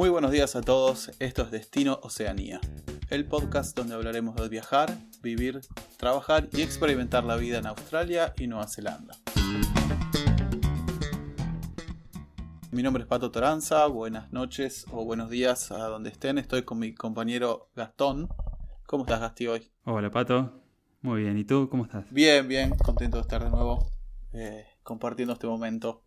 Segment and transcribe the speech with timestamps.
[0.00, 2.58] Muy buenos días a todos, esto es Destino Oceanía,
[3.10, 5.60] el podcast donde hablaremos de viajar, vivir,
[5.98, 9.14] trabajar y experimentar la vida en Australia y Nueva Zelanda.
[12.70, 16.78] Mi nombre es Pato Toranza, buenas noches o buenos días a donde estén, estoy con
[16.78, 18.30] mi compañero Gastón.
[18.86, 19.70] ¿Cómo estás Gasti hoy?
[19.84, 20.62] Hola Pato,
[21.02, 22.10] muy bien, ¿y tú cómo estás?
[22.10, 23.86] Bien, bien, contento de estar de nuevo
[24.32, 26.02] eh, compartiendo este momento.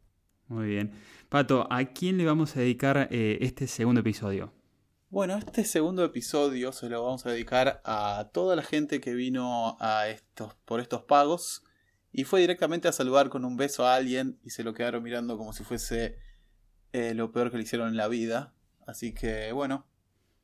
[0.47, 0.91] Muy bien.
[1.29, 4.53] Pato, ¿a quién le vamos a dedicar eh, este segundo episodio?
[5.09, 9.77] Bueno, este segundo episodio se lo vamos a dedicar a toda la gente que vino
[9.79, 11.63] a estos, por estos pagos
[12.11, 15.37] y fue directamente a saludar con un beso a alguien y se lo quedaron mirando
[15.37, 16.17] como si fuese
[16.93, 18.53] eh, lo peor que le hicieron en la vida.
[18.85, 19.87] Así que bueno,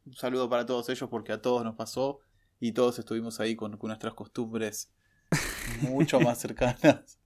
[0.05, 2.19] un saludo para todos ellos porque a todos nos pasó
[2.59, 4.91] y todos estuvimos ahí con, con nuestras costumbres
[5.81, 7.18] mucho más cercanas.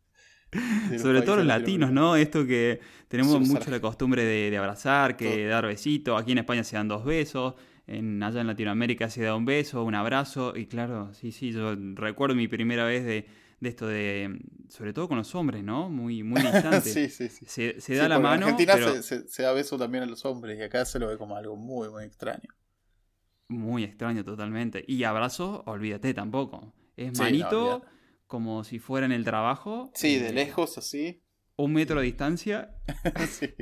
[0.97, 2.15] Sobre todo los latinos, ¿no?
[2.15, 6.19] Esto que tenemos mucho la costumbre de, abrazar, que dar besitos.
[6.21, 7.55] Aquí en España se dan dos besos.
[7.85, 10.55] En, allá en Latinoamérica se da un beso, un abrazo.
[10.55, 13.27] Y claro, sí, sí, yo recuerdo mi primera vez de,
[13.61, 14.39] esto de.
[14.69, 15.89] Sobre todo con los hombres, ¿no?
[15.89, 16.81] Muy, muy distante.
[16.81, 17.73] sí, sí, sí.
[17.77, 18.47] Se, da la mano.
[18.47, 21.35] En Argentina se, da beso también a los hombres y acá se lo ve como
[21.35, 22.49] algo muy, muy extraño.
[23.49, 24.83] Muy extraño, totalmente.
[24.87, 26.73] Y abrazo, olvídate tampoco.
[26.95, 27.83] Es manito
[28.33, 29.91] como si fuera en el trabajo.
[29.93, 31.21] Sí, de eh, lejos, así.
[31.55, 32.75] Un metro de distancia.
[33.29, 33.53] sí.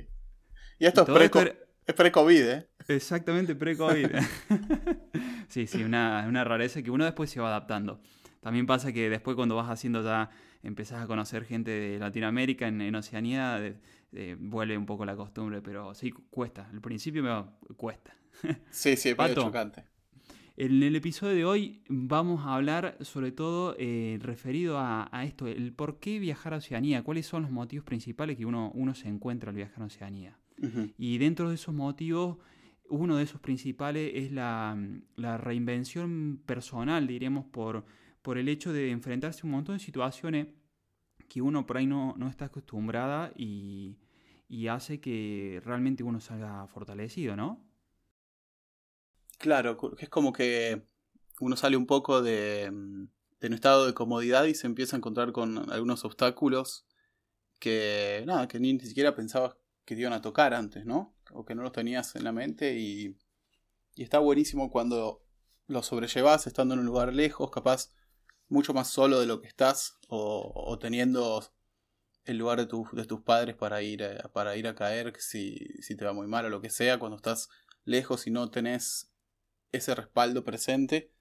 [0.80, 2.69] Y esto, es pre-COVID, ¿eh?
[2.88, 4.08] Exactamente, pre-COVID.
[5.50, 8.02] sí, sí, una, una rareza que uno después se va adaptando.
[8.39, 10.30] También pasa que después cuando vas haciendo ya,
[10.63, 13.75] empezás a conocer gente de Latinoamérica, en, Oceanía,
[14.38, 16.69] vuelve un poco la costumbre, pero sí, cuesta.
[16.72, 18.16] Al principio me cuesta.
[18.69, 19.83] sí, sí, es chocante.
[20.57, 25.71] En el episodio de hoy vamos a hablar sobre todo eh, referido a, esto, el
[25.71, 29.49] por qué viajar a Oceanía, cuáles son los motivos principales que uno, uno se encuentra
[29.52, 30.38] al viajar a Oceanía.
[30.97, 32.38] Y dentro de esos motivos,
[32.88, 34.77] uno de esos principales es la,
[35.17, 37.85] reinvención personal, diríamos, por,
[38.22, 40.47] por el hecho de enfrentarse a un montón de situaciones
[41.28, 43.97] que uno por ahí no, está acostumbrada y,
[44.47, 47.71] y hace que realmente uno salga fortalecido, ¿no?
[49.41, 50.84] Claro, que es como que
[51.40, 53.07] uno sale un poco de, mm,
[53.40, 56.85] de un estado de comodidad y se empieza a encontrar con algunos obstáculos
[57.59, 61.16] que nada, que ni, siquiera pensabas que te iban a tocar antes, ¿no?
[61.31, 63.18] O que no los tenías en la mente y,
[63.96, 65.24] y está buenísimo cuando
[65.66, 67.90] los sobrellevas estando en un lugar lejos, capaz
[68.47, 71.44] mucho más solo de lo que estás o, teniendo
[72.25, 75.96] el lugar de, de tus padres para ir, a, para ir a caer si, si
[75.96, 77.50] te va muy mal o lo que sea, cuando estás
[77.85, 79.10] lejos y no tenés
[79.72, 81.12] ese respaldo presente,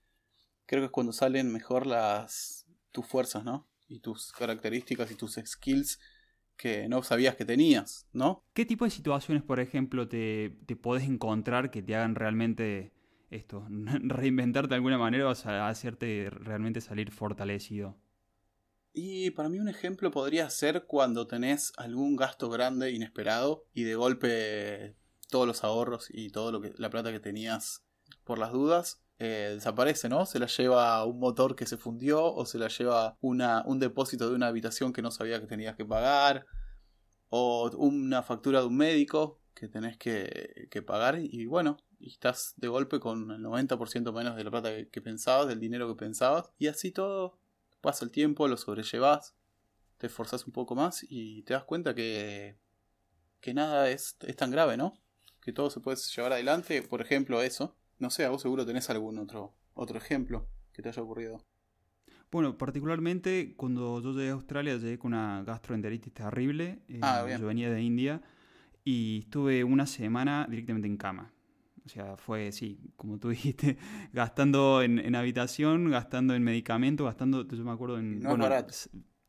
[0.66, 3.68] creo que es cuando salen mejor las tus fuerzas, ¿no?
[3.88, 5.98] Y tus características y tus skills
[6.56, 8.44] que no sabías que tenías, ¿no?
[8.52, 12.92] ¿Qué tipo de situaciones, por ejemplo, te, te podés encontrar que te hagan realmente
[13.30, 17.96] esto, reinventarte de alguna manera o hacerte realmente salir fortalecido?
[18.92, 23.94] Y para mí un ejemplo podría ser cuando tenés algún gasto grande, inesperado, y de
[23.94, 24.96] golpe
[25.30, 27.84] todos los ahorros y todo lo que la plata que tenías
[28.24, 30.24] por las dudas, eh, desaparece, ¿no?
[30.24, 34.28] Se la lleva un motor que se fundió o se la lleva una, un depósito
[34.28, 36.46] de una habitación que no sabía que tenías que pagar
[37.28, 42.54] o una factura de un médico que tenés que, que pagar y bueno, y estás
[42.56, 46.50] de golpe con el 90% menos de la plata que, pensabas, del dinero que pensabas
[46.58, 47.38] y así todo
[47.82, 49.36] pasa el tiempo, lo sobrellevas,
[49.98, 52.58] te esforzas un poco más y te das cuenta que,
[53.40, 54.94] que nada es, es tan grave, ¿no?
[55.42, 58.90] Que todo se puede llevar adelante, por ejemplo eso, no sé, a vos seguro tenés
[58.90, 61.44] algún otro, otro ejemplo que te haya ocurrido.
[62.32, 66.82] Bueno, particularmente cuando yo llegué a Australia llegué con una gastroenteritis terrible.
[66.88, 68.22] Eh, ah, yo venía de India
[68.84, 71.32] y estuve una semana directamente en cama.
[71.84, 73.78] O sea, fue, sí, como tú dijiste,
[74.12, 78.20] gastando en, habitación, gastando en medicamentos, gastando, yo me acuerdo en...
[78.20, 78.36] No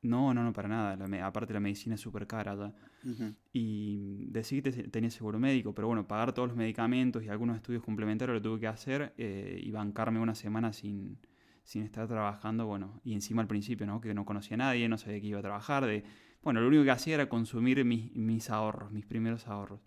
[0.03, 1.27] no, no, no, para nada.
[1.27, 3.33] aparte la medicina es súper cara allá.
[3.53, 7.83] Y decir que tenía seguro médico, pero bueno, pagar todos los medicamentos y algunos estudios
[7.83, 11.17] complementarios lo tuve que hacer eh, y bancarme una semana sin,
[11.63, 14.01] sin estar trabajando, bueno, y encima al principio, ¿no?
[14.01, 16.03] Que no conocía a nadie, no sabía que iba a trabajar, de,
[16.43, 19.79] bueno, lo único que hacía era consumir mis, mis ahorros, mis primeros ahorros,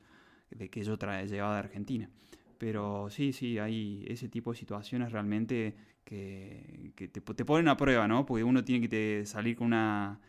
[0.50, 2.10] de que yo llevaba de Argentina.
[2.58, 5.74] Pero sí, sí, hay ese tipo de situaciones realmente
[6.04, 8.24] que, te, ponen a prueba, ¿no?
[8.26, 10.20] Porque uno tiene que salir con una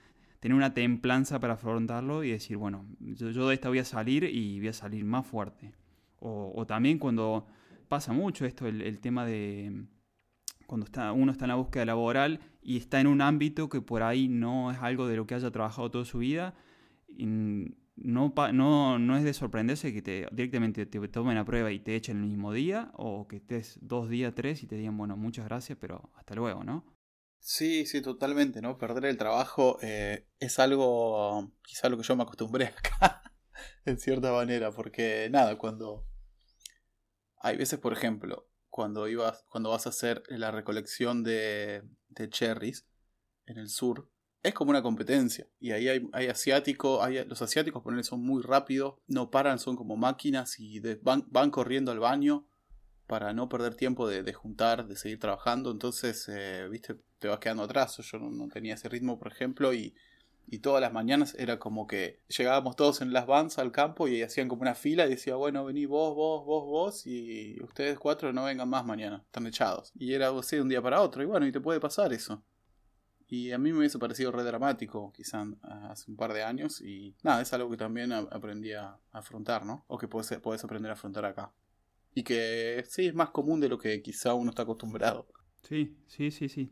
[0.46, 4.60] tener una templanza para afrontarlo y decir, bueno, yo, de esta voy a salir y
[4.60, 5.74] voy a salir más fuerte.
[6.20, 7.48] O, también cuando
[7.88, 9.88] pasa mucho esto, el, tema de
[10.68, 14.04] cuando está, uno está en la búsqueda laboral y está en un ámbito que por
[14.04, 16.54] ahí no es algo de lo que haya trabajado toda su vida,
[17.18, 21.96] no, no, no es de sorprenderse que te directamente te tomen la prueba y te
[21.96, 25.46] echen el mismo día, o que estés dos días, tres y te digan, bueno, muchas
[25.46, 26.95] gracias, pero hasta luego, ¿no?
[27.48, 28.80] Sí, sí, totalmente, ¿no?
[28.80, 33.22] Perder el trabajo eh, es algo, quizá lo que yo me acostumbré acá,
[33.86, 36.08] en cierta manera, porque nada, cuando...
[37.38, 42.88] Hay veces, por ejemplo, cuando, ibas, cuando vas a hacer la recolección de, de cherries
[43.46, 44.10] en el sur,
[44.42, 45.48] es como una competencia.
[45.60, 49.76] Y ahí hay, hay asiáticos, hay, los asiáticos ponerle son muy rápidos, no paran, son
[49.76, 52.48] como máquinas y van, van, corriendo al baño
[53.08, 55.72] para no perder tiempo de, de juntar, de seguir trabajando.
[55.72, 57.98] Entonces, eh, viste, te vas quedando atrás.
[57.98, 59.94] Yo no, tenía ese ritmo, por ejemplo, y,
[60.48, 64.22] y, todas las mañanas era como que llegábamos todos en las vans al campo y
[64.22, 68.34] hacían como una fila y decía, bueno, vení vos, vos, vos, vos y ustedes cuatro
[68.34, 69.92] no vengan más mañana, están echados.
[69.96, 71.24] Y era así de un día para otro.
[71.24, 72.44] Y bueno, y te puede pasar eso.
[73.28, 75.46] Y a mí me hubiese parecido re dramático, quizá
[75.90, 76.82] hace un par de años.
[76.82, 79.84] Y nada, es algo que también aprendí a afrontar, ¿no?
[79.88, 81.52] O que puedes, puedes aprender a afrontar acá.
[82.16, 85.28] Y que sí, es más común de lo que quizá uno está acostumbrado.
[85.62, 86.72] Sí, sí, sí, sí.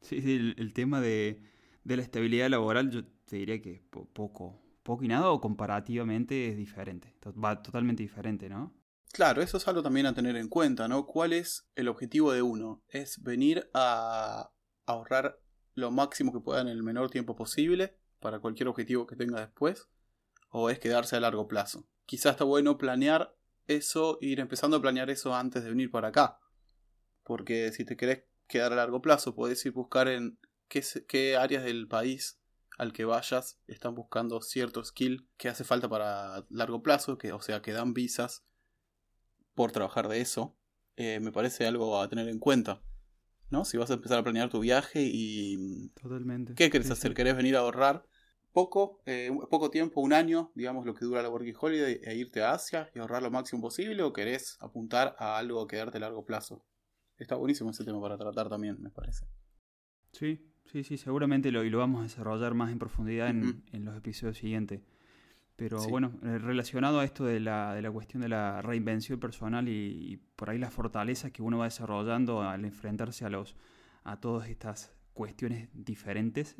[0.00, 0.16] Sí,
[0.56, 1.42] el, tema de,
[1.82, 6.56] de, la estabilidad laboral yo te diría que poco, poco y nada o comparativamente es
[6.56, 7.14] diferente.
[7.42, 8.72] Va totalmente diferente, ¿no?
[9.12, 11.06] Claro, eso es algo también a tener en cuenta, ¿no?
[11.06, 12.82] ¿Cuál es el objetivo de uno?
[12.88, 14.50] ¿Es venir a
[14.86, 15.40] ahorrar
[15.74, 19.88] lo máximo que pueda en el menor tiempo posible para cualquier objetivo que tenga después,
[20.50, 21.86] o es quedarse a largo plazo.
[22.06, 23.34] Quizás está bueno planear
[23.66, 26.38] eso, ir empezando a planear eso antes de venir para acá.
[27.22, 30.38] Porque si te querés quedar a largo plazo, puedes ir buscar en
[30.68, 32.40] qué, qué áreas del país
[32.76, 37.40] al que vayas están buscando cierto skill que hace falta para largo plazo, que, o
[37.40, 38.44] sea, que dan visas
[39.54, 40.56] por trabajar de eso.
[40.96, 42.82] Eh, me parece algo a tener en cuenta.
[43.50, 43.64] ¿no?
[43.64, 45.88] Si vas a empezar a planear tu viaje y...
[45.90, 46.54] Totalmente.
[46.54, 47.14] ¿Qué querés hacer?
[47.14, 48.06] ¿Querés venir a ahorrar
[48.54, 52.40] poco, eh, poco tiempo, un año, digamos lo que dura la Working Holiday, e irte
[52.40, 56.00] a Asia y ahorrar lo máximo posible o querés apuntar a algo que darte a
[56.00, 56.64] largo plazo?
[57.18, 59.26] Está buenísimo ese tema para tratar también, me parece.
[60.12, 63.84] Sí, sí, sí, seguramente lo, y lo vamos a desarrollar más en profundidad en, en
[63.84, 64.80] los episodios siguientes.
[65.56, 69.68] Pero bueno, eh, relacionado a esto de la, de la, cuestión de la reinvención personal
[69.68, 73.54] y, por ahí las fortalezas que uno va desarrollando al enfrentarse a, los,
[74.02, 76.56] a todas estas cuestiones diferentes,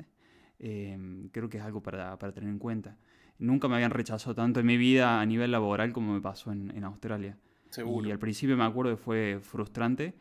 [0.58, 2.96] em, creo que es algo para, para, tener en cuenta.
[3.38, 6.70] Nunca me habían rechazado tanto en mi vida a nivel laboral como me pasó en,
[6.76, 7.36] en Australia.
[7.70, 8.08] Seguro.
[8.08, 10.14] Y al principio me acuerdo que fue frustrante,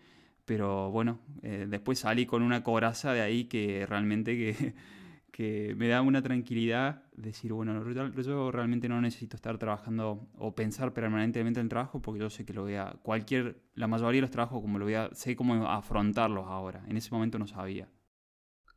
[0.45, 4.73] pero bueno, eh, después salí con una coraza de ahí que realmente que
[5.33, 7.83] que me da una tranquilidad decir, bueno,
[8.21, 12.45] yo realmente no necesito estar trabajando o pensar permanentemente en el trabajo porque yo sé
[12.45, 15.35] que lo voy a, cualquier, la mayoría de los trabajos como lo voy a, sé
[15.35, 16.83] cómo afrontarlos ahora.
[16.87, 17.89] En ese momento no sabía.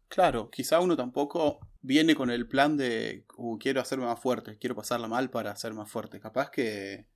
[0.09, 4.75] Claro, quizá uno tampoco viene con el plan de, uh, quiero hacerme más fuerte, quiero
[4.75, 6.21] pasarla mal para ser más fuerte.
[6.21, 7.07] Capaz que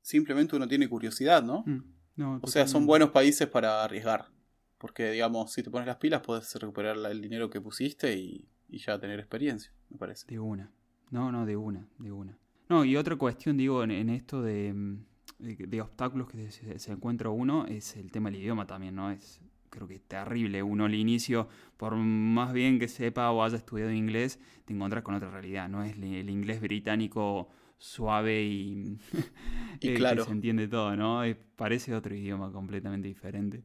[0.00, 1.64] simplemente uno tiene curiosidad, ¿no?
[1.66, 4.26] Mm, o sea, son buenos países para arriesgar.
[4.78, 8.98] Porque, digamos, si te pones las pilas, puedes recuperar el dinero que pusiste y, ya
[8.98, 10.26] tener experiencia, me parece.
[10.26, 10.72] De una.
[11.10, 12.38] No, no, de una, de una.
[12.68, 14.74] No, y otra cuestión, digo, en, esto de,
[15.38, 19.10] de, obstáculos que se, encuentra uno es el tema del idioma también, ¿no?
[19.10, 19.40] Es,
[19.72, 20.62] creo que es terrible.
[20.62, 25.14] Uno al inicio, por más bien que sepa o haya estudiado inglés, te encuentras con
[25.14, 25.68] otra realidad.
[25.68, 27.48] No es el, inglés británico
[27.78, 28.98] suave y,
[29.80, 30.22] y claro.
[30.22, 31.22] que se entiende todo, ¿no?
[31.56, 33.64] parece otro idioma completamente diferente.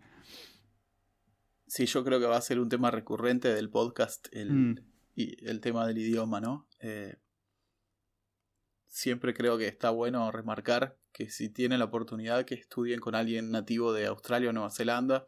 [1.67, 4.75] Sí, yo creo que va a ser un tema recurrente del podcast el, mm.
[5.15, 6.69] y el tema del idioma, ¿no?
[6.79, 7.17] Eh,
[8.85, 13.51] siempre creo que está bueno remarcar que si tienen la oportunidad que estudien con alguien
[13.51, 15.27] nativo de Australia o Nueva Zelanda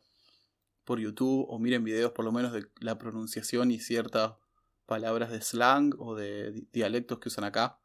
[0.89, 4.33] por YouTube o miren videos por lo menos de la pronunciación y ciertas
[4.87, 7.79] palabras de slang o de dialectos que usan acá.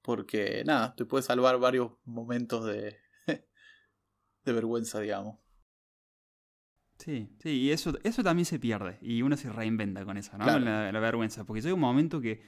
[0.00, 5.40] Porque nada, te puede salvar varios momentos de, de vergüenza, digamos.
[6.96, 8.96] Sí, sí, y eso, eso también se pierde.
[9.02, 10.58] Y uno se reinventa con eso, ¿no?
[10.58, 11.44] La, vergüenza.
[11.44, 12.40] Porque llega un momento que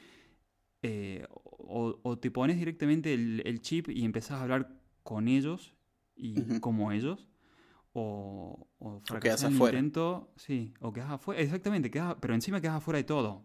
[0.81, 5.75] eh, o, te pones directamente el, chip y empezás a hablar con ellos
[6.17, 7.29] y como ellos.
[7.95, 10.33] O, o fracasas en el intento.
[10.37, 11.41] Sí, o quedas afuera.
[11.41, 13.45] Exactamente, quedas, pero encima quedas afuera de todo.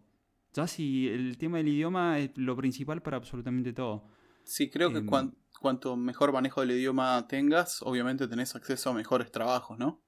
[0.54, 4.08] Ya si el tema del idioma es lo principal para absolutamente todo.
[4.44, 9.30] Sí, creo que em, cuanto mejor manejo del idioma tengas, obviamente tenés acceso a mejores
[9.30, 10.02] trabajos, ¿no?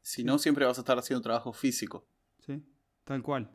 [0.00, 2.06] Si no, siempre vas a estar haciendo trabajo físico.
[2.38, 2.62] Sí,
[3.04, 3.50] tal cual.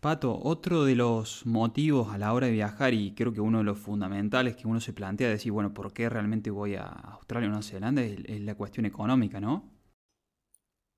[0.00, 3.64] Pato, otro de los motivos a la hora de viajar y creo que uno de
[3.64, 7.50] los fundamentales que uno se plantea decir, bueno, ¿por qué realmente voy a Australia o
[7.50, 8.02] Nueva Zelanda?
[8.02, 9.72] Es, la cuestión económica, ¿no?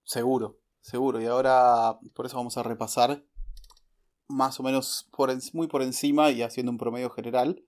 [0.05, 1.21] Seguro, seguro.
[1.21, 3.25] Y ahora por eso vamos a repasar
[4.29, 5.09] más o menos
[5.53, 7.65] muy por encima y haciendo un promedio general.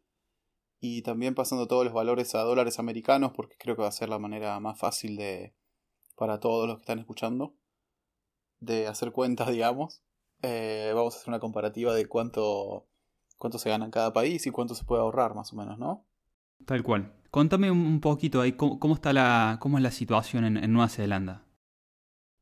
[0.81, 4.09] Y también pasando todos los valores a dólares americanos, porque creo que va a ser
[4.09, 5.55] la manera más fácil de
[6.17, 7.55] para todos los que están escuchando
[8.61, 10.03] de hacer cuentas, digamos.
[10.43, 12.87] Eh, vamos a hacer una comparativa de cuánto,
[13.39, 16.07] cuánto se gana en cada país y cuánto se puede ahorrar, más o menos, ¿no?
[16.67, 17.13] Tal cual.
[17.31, 21.45] Contame un poquito ahí cómo, está la, cómo es la situación en, Nueva Zelanda.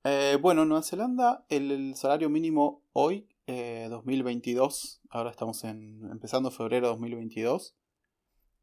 [0.05, 6.51] Eh, bueno, en Nueva Zelanda el, salario mínimo hoy, 2022, eh, ahora estamos en, empezando
[6.51, 7.77] febrero de 2022,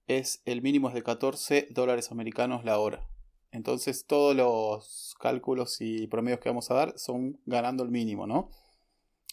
[0.08, 3.08] es el mínimo es de 14 dólares americanos la hora.
[3.52, 8.50] Entonces todos los cálculos y promedios que vamos a dar son ganando el mínimo, ¿no?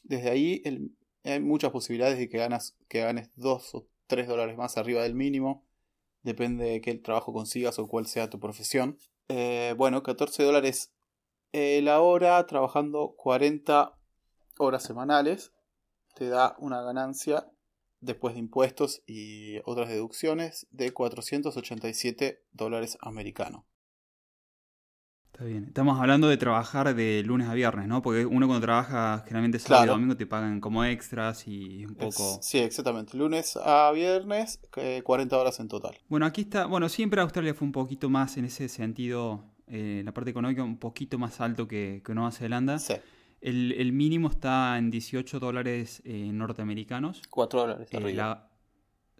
[0.02, 0.62] Desde ahí
[1.25, 5.14] hay muchas posibilidades de que, ganas, que ganes 2 o 3 dólares más arriba del
[5.14, 5.64] mínimo.
[6.23, 8.99] Depende de qué trabajo consigas o cuál sea tu profesión.
[9.28, 10.92] Eh, bueno, 14 dólares
[11.52, 13.99] la hora trabajando 40
[14.59, 15.52] horas semanales.
[16.14, 17.50] Te da una ganancia
[18.00, 23.64] después de impuestos y otras deducciones de 487 dólares americanos.
[25.42, 25.64] Está bien.
[25.66, 28.00] Estamos hablando de trabajar de lunes a viernes, ¿no?
[28.00, 32.38] Porque uno cuando trabaja generalmente sábado y domingo te pagan como extras y un poco...
[32.40, 33.16] sí, exactamente.
[33.16, 34.61] Lunes a viernes,
[35.02, 35.99] 40 horas en total.
[36.08, 36.66] Bueno, aquí está...
[36.66, 40.78] Bueno, siempre Australia fue un poquito más en ese sentido, eh, la parte económica, un
[40.78, 42.78] poquito más alto que, Nueva Zelanda.
[42.78, 42.94] Sí.
[43.40, 47.20] El, mínimo está en 18 dólares eh, norteamericanos.
[47.28, 48.51] 4 dólares eh, arriba.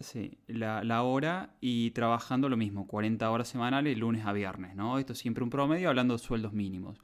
[0.03, 4.99] Sí, la, hora y trabajando lo mismo, 40 horas semanales, lunes a viernes, ¿no?
[4.99, 6.99] Esto es siempre un promedio hablando de sueldos mínimos.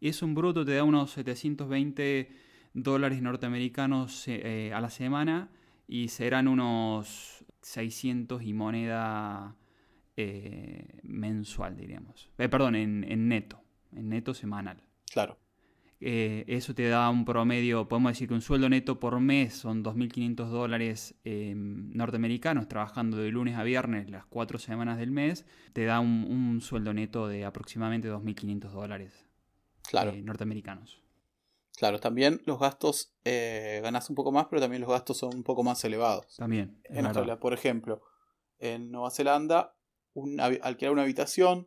[0.00, 2.30] Y es un bruto, te da unos 720
[2.72, 5.50] dólares norteamericanos eh, a la semana
[5.86, 9.56] y serán unos 600 y moneda
[10.16, 12.30] eh, mensual, diríamos.
[12.38, 13.60] Eh, perdón, en, en neto,
[13.92, 14.82] en neto semanal.
[15.10, 15.38] Claro.
[16.06, 19.82] Eh, eso te da un promedio, podemos decir que un sueldo neto por mes son
[19.82, 25.86] 2.500 dólares em, norteamericanos, trabajando de lunes a viernes las cuatro semanas del mes, te
[25.86, 29.24] da un, sueldo neto de aproximadamente 2.500 dólares
[29.88, 30.10] claro.
[30.10, 31.00] Eh, norteamericanos.
[31.74, 35.42] Claro, también los gastos eh, ganas un poco más, pero también los gastos son un
[35.42, 36.36] poco más elevados.
[36.36, 36.82] También.
[36.84, 38.02] En Australia, por ejemplo,
[38.58, 39.74] en Nueva Zelanda,
[40.60, 41.66] alquilar una habitación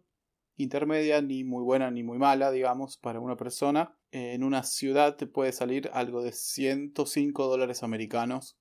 [0.57, 5.27] intermedia, ni muy buena ni muy mala, digamos, para una persona, en una ciudad te
[5.27, 8.57] puede salir algo de 105 dólares americanos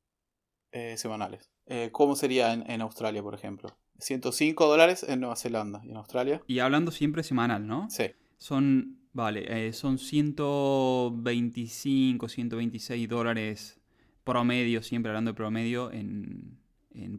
[0.73, 1.53] eh, semanales.
[1.67, 3.79] Eh, ¿Cómo sería en, Australia, por ejemplo?
[3.99, 6.43] 105 dólares en Nueva Zelanda y en Australia.
[6.47, 7.88] Y hablando siempre semanal, ¿no?
[7.91, 8.11] Sí.
[8.37, 13.81] Son, vale, eh, son 125, 126 dólares
[14.23, 16.59] promedio, siempre hablando de promedio, en,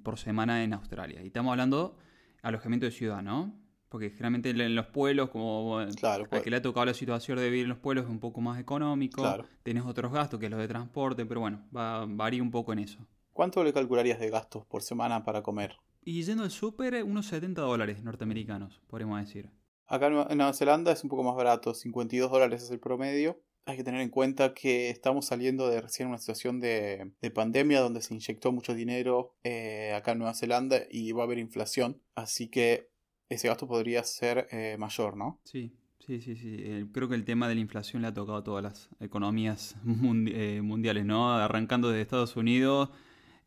[0.03, 1.23] por semana en Australia.
[1.23, 1.97] Y estamos hablando
[2.41, 3.57] alojamiento de ciudad, ¿no?
[3.89, 6.41] Porque generalmente en los pueblos, como claro, al pues.
[6.43, 8.59] que le ha tocado la situación de vivir en los pueblos, es un poco más
[8.59, 9.21] económico.
[9.21, 9.45] Claro.
[9.63, 12.99] Tenés otros gastos, que los de transporte, pero bueno, va, varía un poco en eso.
[13.31, 15.77] ¿Cuánto le calcularías de gastos por semana para comer?
[16.03, 19.51] Y yendo al súper, unos 70 dólares norteamericanos, podríamos decir.
[19.87, 23.41] Acá en Nueva Zelanda es un poco más barato, 52 dólares es el promedio.
[23.65, 28.01] Hay que tener en cuenta que estamos saliendo de recién una situación de, pandemia donde
[28.01, 32.01] se inyectó mucho dinero eh, acá en Nueva Zelanda y va a haber inflación.
[32.15, 32.89] Así que
[33.29, 35.39] ese gasto podría ser eh, mayor, ¿no?
[35.43, 36.89] Sí, sí, sí, sí.
[36.93, 39.75] creo que el tema de la inflación le ha tocado a todas las economías
[40.27, 41.33] eh, mundiales, ¿no?
[41.33, 42.89] Arrancando desde Estados Unidos,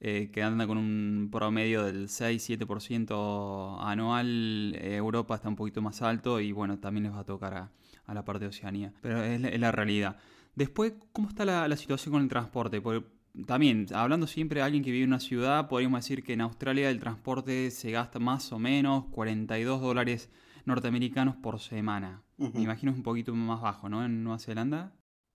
[0.01, 6.41] eh, que anda con un promedio del 6-7% anual, Europa está un poquito más alto
[6.41, 8.93] y bueno, también les va a tocar a, la parte de Oceanía.
[9.03, 10.17] Pero es la, realidad.
[10.57, 12.81] Después, ¿cómo está la, la situación con el transporte?
[12.81, 13.07] Porque
[13.47, 16.91] también, hablando siempre de alguien que vive en una ciudad, podríamos decir que en Australia
[16.91, 20.31] el transporte se gasta más o menos 42 dólares
[20.65, 22.25] norteamericanos por semana.
[22.37, 24.05] Me imagino es un poquito más bajo, ¿no?
[24.05, 24.95] En Nueva Zelanda.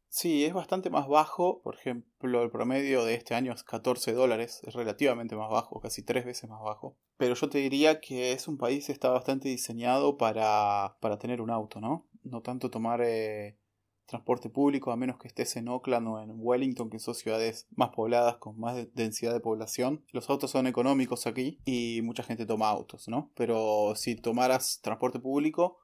[0.10, 1.62] Sí, es bastante más bajo.
[1.62, 4.62] Por ejemplo, el promedio de este año es 14 dólares.
[4.64, 6.98] Es relativamente más bajo, casi tres veces más bajo.
[7.18, 11.42] Pero yo te diría que es un país que está bastante diseñado para, para tener
[11.42, 12.08] un auto, ¿no?
[12.24, 13.58] No tanto tomar eh,
[14.06, 17.90] transporte público, a menos que estés en Oakland o en Wellington, que son ciudades más
[17.90, 20.04] pobladas con más densidad de población.
[20.12, 23.32] Los autos son económicos aquí y mucha gente toma autos, ¿no?
[23.36, 25.80] Pero si tomaras transporte público,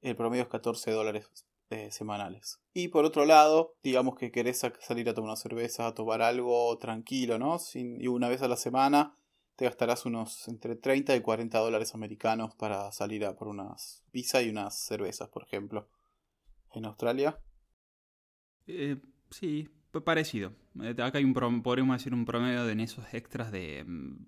[0.00, 1.26] el promedio es 14 dólares
[1.70, 2.60] eh, semanales.
[2.72, 6.76] Y por otro lado, digamos que querés salir a tomar una cerveza, a tomar algo
[6.78, 7.58] tranquilo, ¿no?
[7.74, 9.16] y una vez a la semana
[9.56, 14.42] te gastarás unos entre 30 y 40 dólares americanos para salir a por unas pizza
[14.42, 15.88] y unas cervezas, por ejemplo.
[16.72, 17.40] En Australia
[18.66, 18.96] eh,
[19.30, 19.68] sí,
[20.04, 20.52] parecido.
[20.82, 23.84] Eh, acá hay un, podríamos decir un promedio de en esos extras de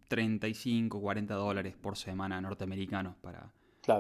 [0.09, 3.53] 35, mm, 40 dólares por semana norteamericanos para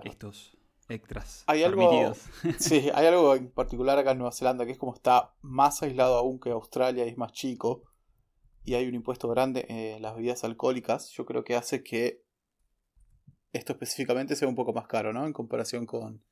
[0.04, 0.56] estos
[0.88, 1.44] extras.
[1.46, 2.14] Hay algo,
[2.58, 6.16] sí, hay algo en particular acá en Nueva Zelanda que es como está más aislado
[6.16, 7.82] aún que Australia y es más chico.
[8.64, 12.26] y hay un impuesto grande en las bebidas alcohólicas, yo creo que hace que
[13.52, 15.24] esto específicamente sea un poco más caro, ¿no?
[15.26, 16.22] En comparación con,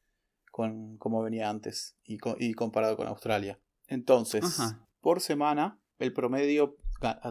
[0.50, 3.58] con cómo venía antes y, comparado con Australia.
[3.86, 4.60] Entonces,
[5.00, 6.76] por semana, el promedio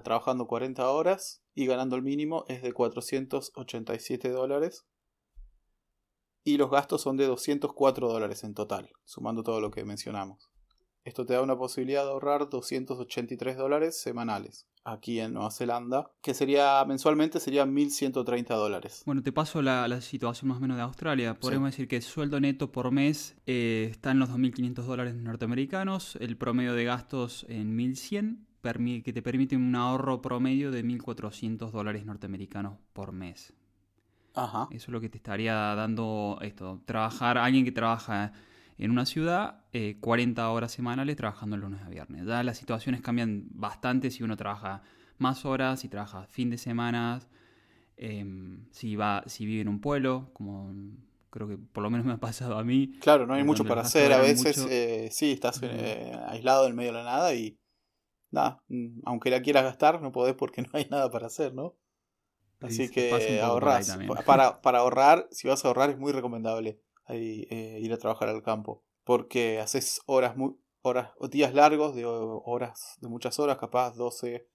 [0.03, 4.86] trabajando 40 horas y ganando el mínimo es de 487 dólares.
[6.45, 10.52] Y los gastos son de 204 dólares en total, sumando todo lo que mencionamos.
[11.03, 16.33] Esto te da una posibilidad de ahorrar 283 dólares semanales aquí en Nueva Zelanda, que
[16.33, 19.03] sería mensualmente serían 1.130 dólares.
[19.05, 21.39] Bueno, te paso la, situación más o menos de Australia.
[21.39, 26.17] Podemos decir que el sueldo neto por mes eh, está en los 2.500 dólares norteamericanos,
[26.17, 32.05] el promedio de gastos en 1.100, que te permite un ahorro promedio de 1.400 dólares
[32.05, 33.53] norteamericanos por mes.
[34.36, 34.67] Ajá.
[34.72, 36.81] Eso es lo que te estaría dando esto.
[36.86, 38.31] Trabajar, alguien que trabaja
[38.77, 39.63] en una ciudad
[40.00, 42.25] 40 eh, horas semanales trabajando lunes a viernes.
[42.25, 44.84] Ya las situaciones cambian bastante si uno trabaja
[45.18, 47.22] más horas, si trabaja fin de semana,
[47.98, 50.74] em, si, va, si vive en un pueblo, como
[51.30, 52.98] creo que por lo menos me ha pasado a mí.
[53.00, 54.13] Claro, no hay mucho para hacer.
[54.13, 57.58] A veces eh, sí, estás eh, aislado en medio de la nada y
[58.32, 61.75] nada, mm, aunque la quieras gastar, no podés porque no hay nada para hacer, ¿no?
[62.62, 63.98] Así que ahorras.
[64.25, 68.43] Para, para ahorrar, si vas a ahorrar, es muy recomendable eh, ir a trabajar al
[68.43, 68.83] campo.
[69.03, 74.48] Porque haces horas, muy, horas, días largos, de horas, de muchas horas, capaz 12,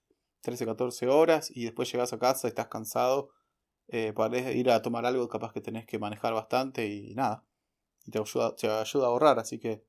[0.43, 3.31] 13, 14 horas, y después llegas a casa, estás cansado,
[3.89, 7.45] eh, para ir a tomar algo, capaz que tenés que manejar bastante y nada.
[8.05, 9.85] Y te ayuda, te ayuda a ahorrar, así que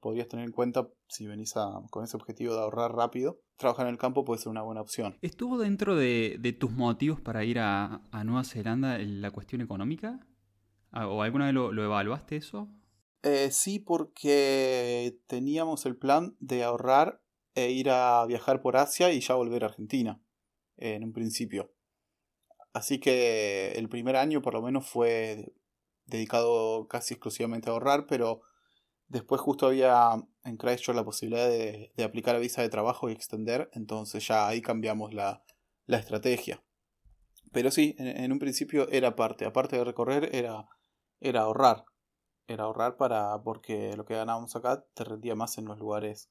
[0.00, 1.54] podrías tener en cuenta si venís
[1.90, 3.40] con ese objetivo de ahorrar rápido.
[3.56, 5.16] Trabajar en el campo puede ser una buena opción.
[5.22, 10.20] ¿Estuvo dentro de, tus motivos para ir a, a Nueva Zelanda la cuestión económica?
[10.92, 12.68] Ah, ¿O alguna vez lo, evaluaste eso?
[13.22, 17.22] Eh, sí, porque teníamos el plan de ahorrar
[17.54, 20.20] e ir a viajar por Asia y ya volver a Argentina,
[20.76, 21.72] en un principio.
[22.74, 25.52] Así que el primer año por lo menos fue
[26.06, 28.42] dedicado casi exclusivamente a ahorrar, pero
[29.08, 30.12] después justo había
[30.44, 34.60] en Christchurch la posibilidad de, aplicar a visa de trabajo y extender, entonces ya ahí
[34.62, 35.42] cambiamos la,
[35.86, 36.62] estrategia.
[37.52, 40.66] Pero sí, en, un principio era parte, aparte de recorrer, era
[41.22, 41.84] era ahorrar.
[42.46, 43.42] Era ahorrar para.
[43.42, 46.30] porque lo que ganábamos acá te rendía más en los lugares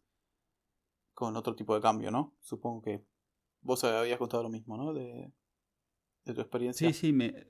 [1.13, 2.35] con otro tipo de cambio, ¿no?
[2.41, 3.03] Supongo que
[3.61, 4.93] vos habías contado lo mismo, ¿no?
[4.93, 5.31] De,
[6.25, 6.87] de tu experiencia.
[6.87, 7.47] Sí, sí, me,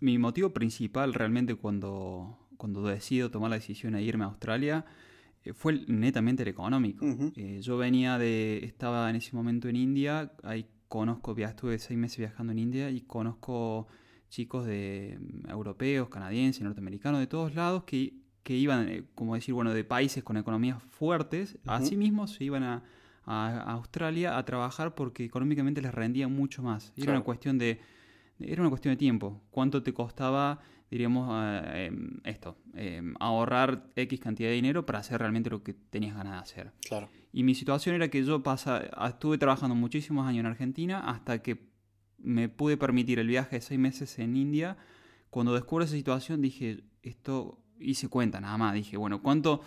[0.00, 4.84] mi motivo principal realmente cuando, cuando decido tomar la decisión de irme a Australia
[5.42, 7.06] eh, fue netamente el económico.
[7.36, 11.98] Eh, yo venía de, estaba en ese momento en India, ahí conozco, ya estuve seis
[11.98, 13.88] meses viajando en India y conozco
[14.34, 19.54] chicos de mm, europeos, canadienses, norteamericanos, de todos lados, que, que iban, eh, como decir,
[19.54, 22.82] bueno, de países con economías fuertes, así mismo se iban a,
[23.26, 26.92] Australia a trabajar porque económicamente les rendía mucho más.
[26.94, 27.80] Era una cuestión de
[28.38, 29.40] era una cuestión de tiempo.
[29.50, 35.20] ¿Cuánto te costaba, diríamos, eh, em, esto, em, ahorrar X cantidad de dinero para hacer
[35.20, 36.72] realmente lo que tenías ganas de hacer?
[36.86, 37.08] Claro.
[37.32, 41.73] Y mi situación era que yo pasa, estuve trabajando muchísimos años en Argentina hasta que
[42.24, 44.76] me pude permitir el viaje de seis meses en India.
[45.30, 48.74] Cuando descubro esa situación dije, esto hice cuenta nada más.
[48.74, 49.60] Dije, bueno, ¿cuánto,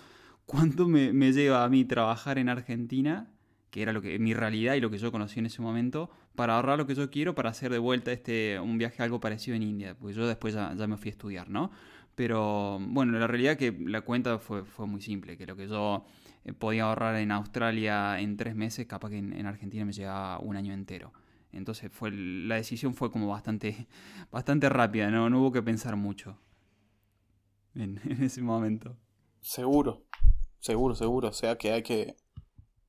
[0.45, 3.31] cuánto me, lleva a mí trabajar en Argentina?
[3.69, 6.55] que era lo que mi realidad y lo que yo conocí en ese momento, para
[6.55, 9.61] ahorrar lo que yo quiero para hacer de vuelta este un viaje algo parecido en
[9.61, 11.69] India, pues yo después ya, me fui a estudiar, ¿no?
[12.15, 16.05] Pero bueno, la realidad que la cuenta fue, fue muy simple, que lo que yo
[16.45, 20.55] eh, podía ahorrar en Australia en tres meses, capaz que en Argentina me llegaba un
[20.55, 21.11] año entero.
[21.57, 23.87] Entonces fue la decisión fue como bastante,
[24.31, 25.29] bastante rápida, ¿no?
[25.29, 26.39] no hubo que pensar mucho
[27.75, 28.97] en, ese momento.
[29.41, 30.05] Seguro,
[30.59, 31.29] seguro, seguro.
[31.29, 32.15] O sea que hay que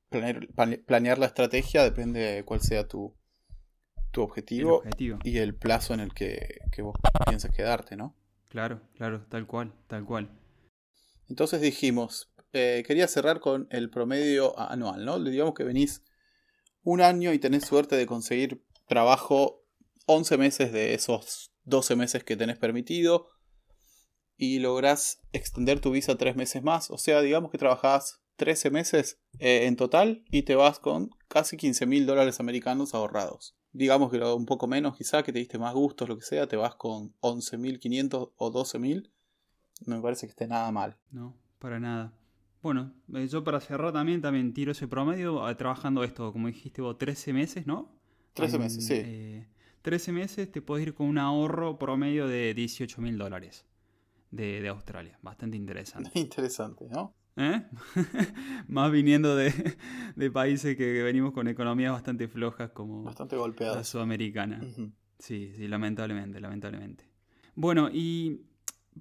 [0.09, 3.15] planear, la estrategia, depende de cuál sea tu,
[4.11, 4.81] tu objetivo,
[5.23, 6.95] y el plazo en el que, vos
[7.27, 8.15] piensas quedarte, ¿no?
[8.49, 10.31] Claro, claro, tal cual, tal cual.
[11.27, 15.19] Entonces dijimos, eh, quería cerrar con el promedio anual, ¿no?
[15.19, 16.03] Digamos que venís
[16.83, 19.63] un año y tenés suerte de conseguir trabajo
[20.05, 23.27] 11 meses de esos 12 meses que tenés permitido
[24.37, 26.89] y lográs extender tu visa 3 meses más.
[26.89, 31.57] O sea, digamos que trabajás 13 meses eh, en total y te vas con casi
[31.57, 33.55] 15 mil dólares americanos ahorrados.
[33.71, 36.55] Digamos que un poco menos, quizá que te diste más gustos, lo que sea, te
[36.55, 39.11] vas con 11.500 o 12.000.
[39.85, 40.97] No me parece que esté nada mal.
[41.11, 42.18] No, para nada.
[42.61, 46.81] Bueno, eh, yo para cerrar también, también tiro ese promedio eh, trabajando esto, como dijiste
[46.81, 47.89] vos, 13 meses, ¿no?
[48.33, 49.45] 13 meses, sí.
[49.81, 53.65] 13 eh, meses te puedes ir con un ahorro promedio de 18 mil dólares
[54.31, 55.17] de, Australia.
[55.21, 56.11] Bastante interesante.
[56.19, 57.15] Interesante, ¿no?
[57.37, 57.63] ¿Eh?
[58.67, 59.51] Más viniendo de,
[60.33, 63.77] países que venimos con economías bastante flojas como bastante golpeadas.
[63.77, 64.59] la sudamericana.
[65.17, 67.09] Sí, sí, lamentablemente, lamentablemente.
[67.55, 68.41] Bueno, y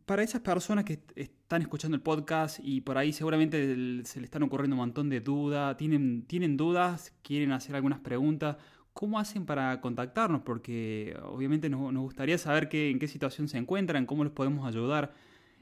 [0.04, 4.42] para esas personas que están escuchando el podcast y por ahí seguramente se le están
[4.42, 8.56] ocurriendo un montón de dudas, tienen, tienen dudas, quieren hacer algunas preguntas,
[8.92, 10.42] ¿cómo hacen para contactarnos?
[10.42, 15.14] Porque obviamente nos, gustaría saber qué, en qué situación se encuentran, cómo los podemos ayudar.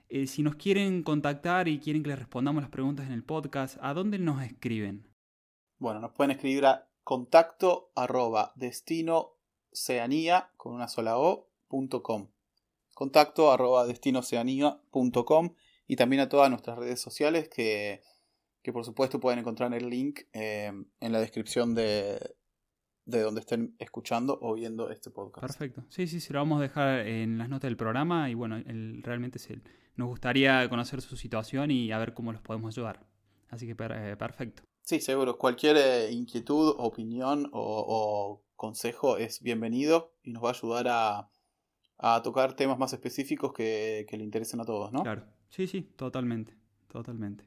[0.08, 3.76] Eh, si nos quieren contactar y quieren que les respondamos las preguntas en el podcast,
[3.80, 5.06] ¿a dónde nos escriben?
[5.78, 8.54] Bueno, nos pueden escribir a contacto arroba
[10.56, 11.50] con una sola o
[12.96, 15.54] contacto arroba destinoceanía.com
[15.86, 18.00] y también a todas nuestras redes sociales que,
[18.72, 22.18] por supuesto pueden encontrar el link eh, en la descripción de,
[23.04, 25.46] de donde estén escuchando o viendo este podcast.
[25.46, 25.84] Perfecto.
[25.90, 28.56] Sí, sí, sí, lo vamos a dejar en las notas del programa y bueno,
[29.02, 29.60] realmente se,
[29.94, 33.06] nos gustaría conocer su situación y a ver cómo los podemos ayudar.
[33.50, 34.62] Así que eh, perfecto.
[34.80, 35.36] Sí, seguro.
[35.36, 41.30] Cualquier eh, inquietud, opinión o, consejo es bienvenido y nos va a ayudar a,
[41.98, 45.02] a tocar temas más específicos que, le interesen a todos, ¿no?
[45.02, 46.54] Claro, sí, sí, totalmente,
[46.88, 47.44] totalmente.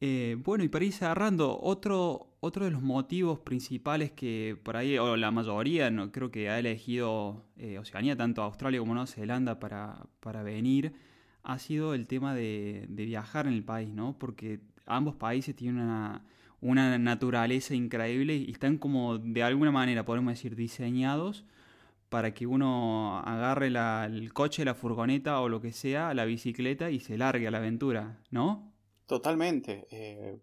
[0.00, 4.96] Eh, bueno, y para ir cerrando, otro, otro de los motivos principales que por ahí,
[4.98, 9.60] o la mayoría, no, creo que ha elegido eh, Oceanía, tanto Australia como Nueva Zelanda,
[9.60, 10.94] para, para venir,
[11.42, 14.18] ha sido el tema de, de, viajar en el país, ¿no?
[14.18, 16.24] Porque ambos países tienen una,
[16.60, 21.44] una naturaleza increíble y están como, de alguna manera, podemos decir, diseñados
[22.10, 26.98] para que uno agarre el coche, la furgoneta o lo que sea, la bicicleta y
[26.98, 28.74] se largue a la aventura, ¿no?
[29.06, 29.86] Totalmente.
[29.90, 30.40] Eh,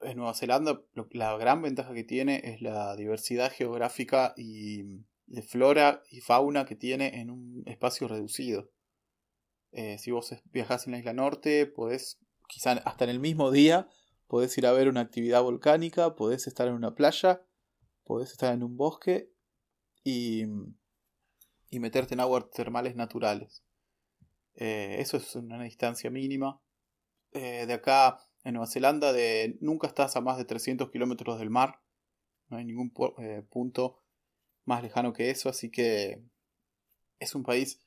[0.00, 6.02] en Nueva Zelanda la gran ventaja que tiene es la diversidad geográfica y de flora
[6.10, 8.70] y fauna que tiene en un espacio reducido.
[9.72, 13.86] Eh, si vos viajás en la isla norte, podés, quizá hasta en el mismo día,
[14.28, 17.42] podés ir a ver una actividad volcánica, podés estar en una playa,
[18.04, 19.33] podés estar en un bosque
[20.04, 20.44] y,
[21.70, 23.64] y meterte en aguas termales naturales.
[24.56, 26.60] Eh, eso es una distancia mínima.
[27.32, 31.50] Eh, de acá en Nueva Zelanda de, nunca estás a más de 300 kilómetros del
[31.50, 31.80] mar.
[32.48, 34.02] No hay ningún eh, punto
[34.64, 36.22] más lejano que eso, así que
[37.18, 37.80] es un país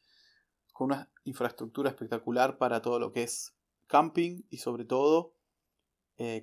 [0.73, 3.55] con una infraestructura espectacular para todo lo que es
[3.87, 5.33] camping y sobre todo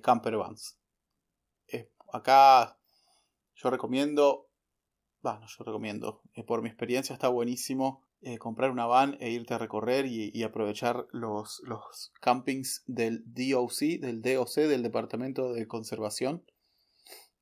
[0.01, 0.77] camper vans.
[2.13, 2.79] acá
[3.55, 4.44] yo recomiendo
[5.33, 6.21] bueno, yo recomiendo.
[6.35, 10.43] Eh, por mi experiencia está buenísimo eh, comprar una van e irte a recorrer y,
[10.43, 16.43] aprovechar los, los, campings del DOC, del DOC, del Departamento de Conservación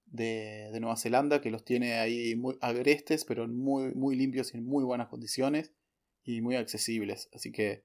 [0.05, 4.65] de, Nueva Zelanda, que los tiene ahí muy agrestes, pero muy, muy limpios y en
[4.65, 5.73] muy buenas condiciones
[6.23, 7.29] y muy accesibles.
[7.33, 7.83] Así que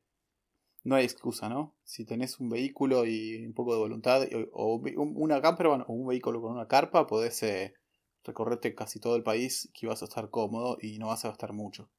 [0.84, 1.74] no hay excusa, ¿no?
[1.84, 6.40] Si tenés un vehículo y un poco de voluntad, o, una camper o un vehículo
[6.40, 7.74] con una carpa, podés eh,
[8.28, 11.52] recorrerte casi todo el país que vas a estar cómodo y no vas a gastar
[11.52, 11.90] mucho.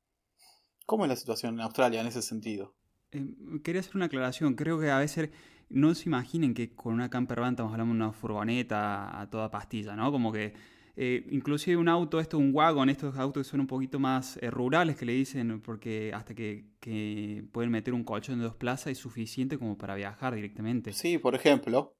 [0.85, 2.73] ¿Cómo es la situación en Australia en ese sentido?
[3.11, 4.55] Eh, quería hacer una aclaración.
[4.55, 5.29] Creo que a veces
[5.69, 9.51] no se imaginen que con una camper van estamos hablando de una furgoneta a toda
[9.51, 10.11] pastilla, ¿no?
[10.11, 10.53] Como que
[10.95, 14.97] eh, inclusive un auto, esto un wagon, estos autos son un poquito más eh, rurales
[14.97, 18.97] que le dicen, porque hasta que, que, pueden meter un colchón de dos plazas es
[18.97, 20.91] suficiente como para viajar directamente.
[20.91, 21.95] Sí, por ejemplo,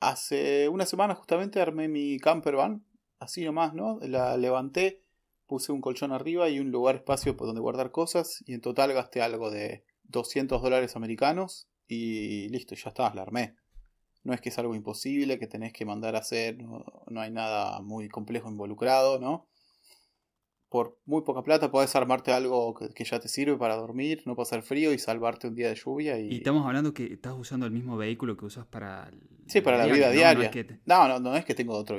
[0.00, 2.84] hace una semana justamente armé mi camper van
[3.22, 3.98] así nomás, ¿no?
[4.02, 5.02] La levanté,
[5.46, 8.92] puse un colchón arriba y un lugar espacio por donde guardar cosas y en total
[8.92, 13.56] gasté algo de 200 dólares americanos y listo, ya está, la armé.
[14.24, 17.30] No es que es algo imposible, que tenés que mandar a hacer, no, no hay
[17.30, 19.48] nada muy complejo involucrado, ¿no?
[20.72, 24.62] Por muy poca plata puedes armarte algo que, ya te sirve para dormir, no pasar
[24.62, 26.18] frío y salvarte un día de lluvia.
[26.18, 29.10] Y, y estamos hablando que estás usando el mismo vehículo que usas para...
[29.46, 30.50] sí, para la vida diaria.
[30.86, 31.98] No, no, no, es que tengo otro,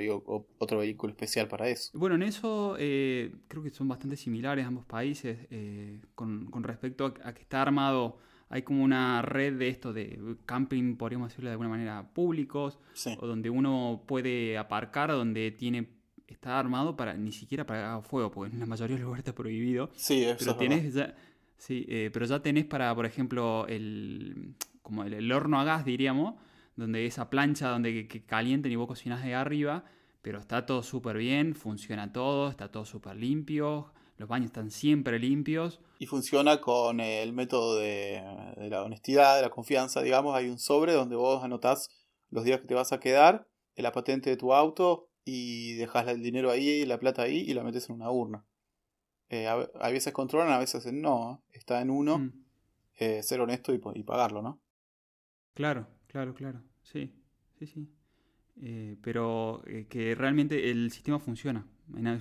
[0.57, 1.91] otro vehículo especial para eso.
[1.93, 7.33] Bueno, en eso eh, creo que son bastante similares ambos países eh, con, respecto a,
[7.33, 8.17] que está armado
[8.49, 12.79] hay como una red de esto de camping, podríamos decirlo de alguna manera, públicos,
[13.19, 16.02] o donde uno puede aparcar, donde tiene
[16.33, 19.35] está armado para ni siquiera para fuego, porque en la mayoría de los lugares está
[19.35, 19.89] prohibido.
[19.95, 21.15] Sí, eso pero tenés ya,
[21.57, 26.35] sí, eh, pero ya tenés para, por ejemplo, el como el, horno a gas, diríamos,
[26.75, 29.85] donde esa plancha donde que, calienten y vos cocinás de arriba,
[30.21, 35.17] pero está todo súper bien, funciona todo, está todo súper limpio, los baños están siempre
[35.19, 35.79] limpios.
[35.99, 38.21] Y funciona con el método de,
[38.57, 41.89] de la honestidad, de la confianza, digamos, hay un sobre donde vos anotás
[42.29, 46.21] los días que te vas a quedar, la patente de tu auto, y dejas el
[46.21, 48.45] dinero ahí, la plata ahí y la metes en una urna.
[49.29, 51.43] Eh, a, veces controlan, a veces no.
[51.51, 52.19] Está en uno.
[52.19, 52.43] Mm.
[52.99, 54.61] Eh, ser honesto y, pagarlo, ¿no?
[55.55, 57.11] Claro, Claro, claro, sí,
[57.57, 57.89] sí, sí.
[58.61, 61.67] Eh, pero eh, que realmente el sistema funciona.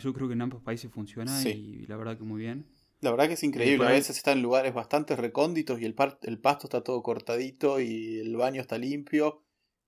[0.01, 2.67] Yo creo que en ambos países funciona y la verdad que muy bien.
[3.01, 3.87] La verdad que es increíble.
[3.87, 8.21] A veces está en lugares bastante recónditos y el, el pasto está todo cortadito y
[8.21, 9.45] el baño está limpio.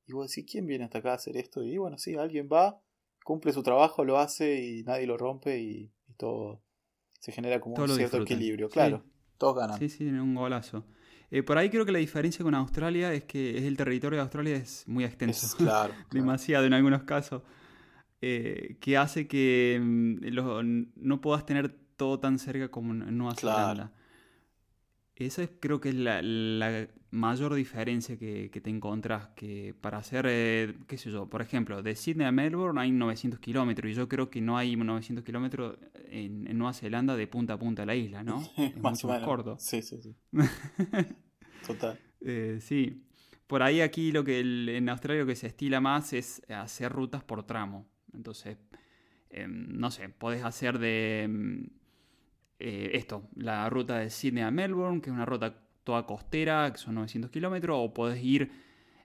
[0.06, 1.64] Y vos decís, ¿quién viene hasta acá a hacer esto?
[1.64, 2.78] Y bueno, sí, alguien va,
[3.24, 6.62] cumple su trabajo, lo hace y nadie lo rompe y, todo
[7.18, 8.68] se genera como un cierto equilibrio.
[8.68, 9.02] Claro,
[9.36, 9.78] todos ganan.
[9.80, 10.84] Sí, sí, un golazo.
[11.32, 14.22] Eh, por ahí creo que la diferencia con Australia es que es el territorio de
[14.22, 15.56] Australia es muy extenso.
[15.58, 17.42] claro, Demasiado en algunos casos.
[18.20, 23.92] Eh, que hace que mm, no puedas tener todo tan cerca como en Nueva Zelanda.
[25.16, 26.20] Esa es, creo que es la,
[27.14, 29.28] mayor diferencia que, te encontrás.
[29.34, 33.40] Que para hacer, eh, qué sé yo, por ejemplo, de Sydney a Melbourne hay 900
[33.40, 33.90] kilómetros.
[33.90, 35.78] Y yo creo que no hay 900 kilómetros
[36.10, 38.42] en, Nueva Zelanda de punta a punta de la isla, ¿no?
[38.56, 39.56] Es mucho más corto.
[39.58, 40.14] Sí, sí, sí.
[41.66, 41.98] Total.
[42.20, 43.02] Eh, sí.
[43.46, 47.22] Por ahí aquí lo que en Australia lo que se estila más es hacer rutas
[47.22, 47.86] por tramo.
[48.12, 48.56] Entonces,
[49.30, 51.68] em, no sé, podés hacer de em,
[52.58, 56.78] eh, esto, la ruta de Sydney a Melbourne, que es una ruta toda costera, que
[56.78, 58.50] son 900 kilómetros, o podés ir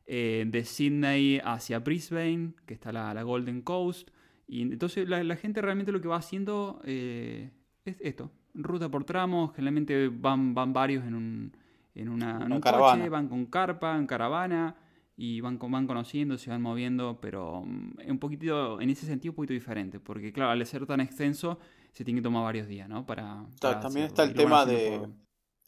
[0.07, 4.09] eh, de Sydney hacia Brisbane, que está la, Golden Coast.
[4.47, 7.51] Y entonces la, gente realmente lo que va haciendo eh,
[7.85, 11.57] es esto, ruta por tramos, generalmente van, van varios en un,
[11.93, 14.75] en una, coche, van con carpa, en caravana
[15.15, 19.35] y van, van conociendo, se van moviendo, pero mm, un poquito, en ese sentido, un
[19.35, 21.59] poquito diferente, porque claro, al ser tan extenso,
[21.91, 23.05] se tiene que tomar varios días, ¿no?
[23.05, 25.07] Para, también está el tema de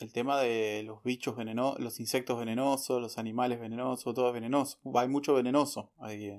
[0.02, 4.80] el tema de los bichos venenosos, los insectos venenosos, los animales venenosos, todo es venenoso.
[4.96, 6.34] Hay mucho venenoso ahí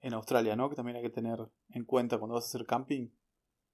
[0.00, 0.68] en, Australia, ¿no?
[0.68, 1.38] Que también hay que tener
[1.70, 3.08] en cuenta cuando vas a hacer camping.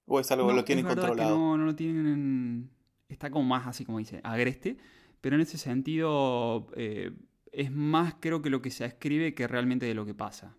[0.06, 1.36] ¿O es algo que lo tienen controlado?
[1.36, 2.70] no, no lo tienen.
[3.08, 4.76] Está como más así como dice, agreste.
[5.20, 7.12] Pero en ese sentido, eh,
[7.52, 10.56] es más creo que lo que se escribe que realmente de lo que pasa.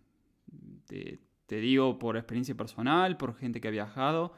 [0.85, 4.33] Te, te digo por experiencia personal, por gente que ha viajado.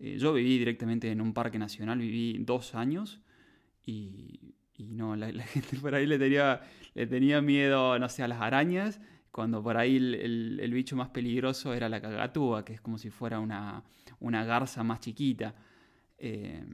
[0.00, 3.20] Eh, yo viví directamente en un parque nacional, viví dos años
[3.84, 6.62] y, no, la, gente por ahí le tenía,
[6.94, 11.74] le tenía miedo, no sé, a las arañas, cuando por ahí el, bicho más peligroso
[11.74, 13.84] era la cagatúa, que es como si fuera una,
[14.18, 15.54] una garza más chiquita.
[16.18, 16.64] Eh,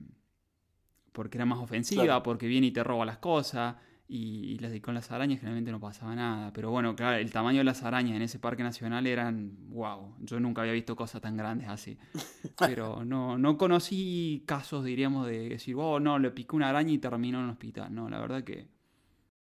[1.13, 3.77] porque era más ofensiva, porque viene y te roba las cosas
[4.09, 6.53] y, con las arañas generalmente no pasaba nada.
[6.53, 10.39] Pero bueno, claro, el tamaño de las arañas en ese parque nacional eran, wow, yo
[10.39, 11.99] nunca había visto cosas tan grandes así.
[12.59, 16.99] Pero no, no conocí casos, diríamos, de decir, oh, no, le picó una araña y
[16.99, 17.95] terminó en un hospital.
[17.95, 18.69] No, la verdad que...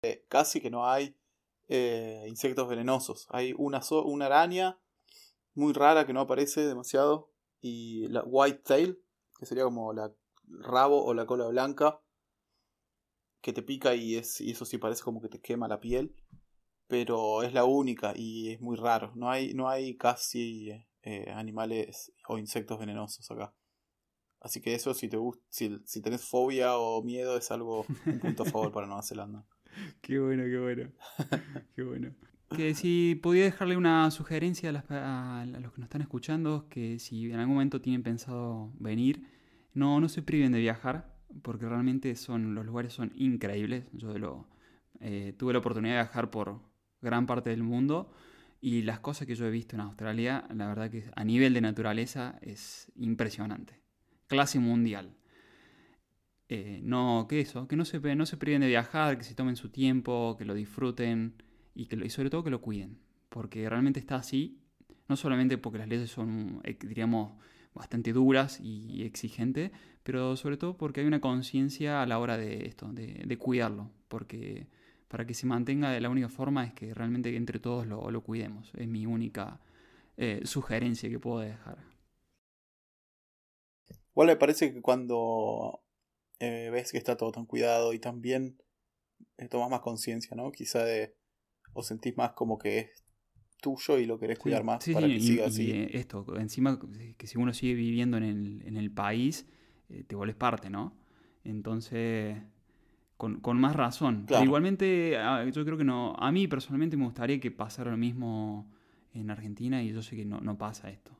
[0.02, 1.14] Eh, casi que no hay
[1.68, 3.26] eh, insectos venenosos.
[3.30, 4.78] Hay una, una araña
[5.54, 8.98] muy rara que no aparece demasiado y la white tail,
[9.38, 10.12] que sería como la
[10.46, 12.00] rabo o la cola blanca
[13.40, 16.14] que te pica y, es, y eso sí parece como que te quema la piel,
[16.86, 19.12] pero es la única y es muy raro.
[19.14, 20.72] No hay, no hay casi
[21.02, 23.54] eh, animales o insectos venenosos acá.
[24.40, 25.18] Así que eso, si, te
[25.50, 29.44] si, si tenés fobia o miedo, es algo, un punto a favor para Nueva Zelanda.
[30.00, 30.90] Qué bueno, qué bueno.
[31.76, 32.14] qué bueno.
[32.56, 37.30] Que si podía dejarle una sugerencia a, a, los que nos están escuchando, que si
[37.30, 39.28] en algún momento tienen pensado venir,
[39.72, 43.84] no, no se priven de viajar porque realmente son, los lugares son increíbles.
[43.92, 44.46] Yo lo,
[45.00, 46.60] eh, tuve la oportunidad de viajar por
[47.00, 48.12] gran parte del mundo
[48.60, 51.62] y las cosas que yo he visto en Australia, la verdad que a nivel de
[51.62, 53.80] naturaleza es impresionante.
[54.26, 55.16] Clase mundial.
[56.48, 59.56] Eh, no, que eso, que no se, no se priven de viajar, que se tomen
[59.56, 61.42] su tiempo, que lo disfruten
[61.74, 62.98] y, que y sobre todo que lo cuiden.
[63.28, 64.60] Porque realmente está así,
[65.08, 67.32] no solamente porque las leyes son, eh, diríamos,
[67.74, 69.70] bastante duras y exigentes,
[70.02, 74.66] pero sobre todo porque hay una conciencia a la hora de esto, de, cuidarlo, porque
[75.08, 78.72] para que se mantenga de la única forma es que realmente entre todos lo, cuidemos.
[78.76, 79.60] Es mi única
[80.16, 81.78] eh, sugerencia que puedo dejar.
[84.10, 85.82] Igual me parece que cuando
[86.40, 88.60] eh, ves que está todo tan cuidado y también
[89.38, 90.50] eh, tomas más conciencia, ¿no?
[90.52, 91.14] Quizá de.
[91.72, 93.04] o sentís más como que es
[93.60, 95.88] tuyo y lo querés cuidar más para que siga así.
[95.92, 96.78] Esto, encima
[97.16, 99.46] que si uno sigue viviendo en el, en el país,
[99.88, 100.94] eh, te vuelves parte, ¿no?
[101.44, 102.36] Entonces,
[103.16, 104.26] con, más razón.
[104.42, 105.18] igualmente,
[105.52, 106.14] yo creo que no.
[106.18, 108.70] A mí personalmente me gustaría que pasara lo mismo
[109.12, 111.12] en Argentina y yo sé que no, pasa esto.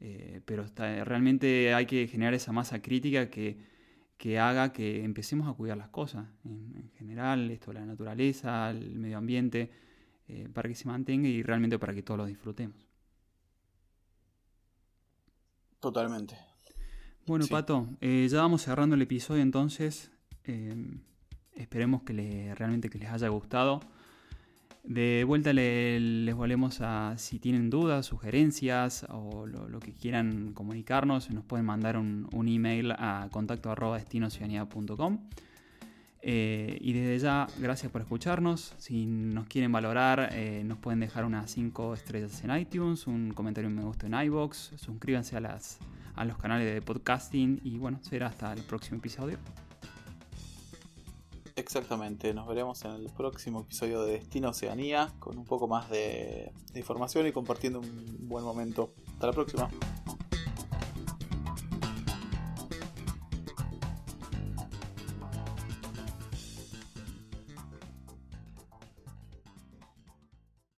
[0.00, 3.56] Eh, pero realmente hay que generar esa masa crítica que,
[4.18, 9.18] que haga que empecemos a cuidar las cosas en, general, esto la naturaleza, el medio
[9.18, 9.70] ambiente,
[10.28, 12.76] eh, para que se mantenga y realmente para que todos lo disfrutemos.
[15.80, 16.36] Totalmente.
[17.26, 20.10] Bueno, Pato, eh, ya vamos cerrando el episodio entonces.
[20.44, 21.00] Em,
[21.54, 23.80] esperemos que realmente que les haya gustado.
[24.82, 31.44] De vuelta les volvemos a, si tienen dudas, sugerencias o lo, que quieran comunicarnos, nos
[31.44, 33.98] pueden mandar un, email a contacto arroba
[36.26, 38.72] eh, y desde ya, gracias por escucharnos.
[38.78, 43.68] Si nos quieren valorar, eh, nos pueden dejar unas 5 estrellas en iTunes, un comentario
[43.68, 44.72] y me gusta en iBox.
[44.76, 45.80] Suscríbanse a, las,
[46.16, 49.36] a los canales de podcasting y bueno, será hasta el próximo episodio.
[51.56, 56.52] Exactamente, nos veremos en el próximo episodio de Destino Oceanía con un poco más de
[56.74, 58.94] información y compartiendo un buen momento.
[59.12, 59.68] Hasta la próxima.